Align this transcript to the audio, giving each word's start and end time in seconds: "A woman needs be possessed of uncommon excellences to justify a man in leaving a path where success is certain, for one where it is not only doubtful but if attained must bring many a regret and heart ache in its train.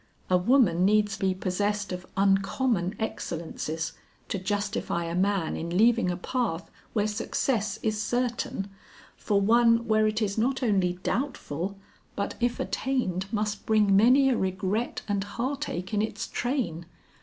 "A 0.31 0.37
woman 0.39 0.83
needs 0.83 1.15
be 1.15 1.35
possessed 1.35 1.91
of 1.91 2.07
uncommon 2.17 2.95
excellences 2.99 3.93
to 4.29 4.39
justify 4.39 5.03
a 5.03 5.13
man 5.13 5.55
in 5.55 5.77
leaving 5.77 6.09
a 6.09 6.17
path 6.17 6.71
where 6.93 7.05
success 7.05 7.77
is 7.83 8.01
certain, 8.01 8.71
for 9.15 9.39
one 9.39 9.87
where 9.87 10.07
it 10.07 10.19
is 10.19 10.39
not 10.39 10.63
only 10.63 10.93
doubtful 11.03 11.77
but 12.15 12.33
if 12.39 12.59
attained 12.59 13.31
must 13.31 13.67
bring 13.67 13.95
many 13.95 14.27
a 14.31 14.35
regret 14.39 15.03
and 15.07 15.23
heart 15.23 15.69
ache 15.69 15.93
in 15.93 16.01
its 16.01 16.25
train. 16.27 16.87